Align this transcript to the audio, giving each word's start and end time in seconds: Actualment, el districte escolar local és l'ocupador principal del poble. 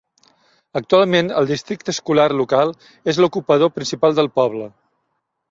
Actualment, 0.79 1.29
el 1.41 1.49
districte 1.51 1.93
escolar 1.97 2.25
local 2.39 2.73
és 3.15 3.21
l'ocupador 3.25 3.73
principal 3.77 4.19
del 4.23 4.33
poble. 4.41 4.73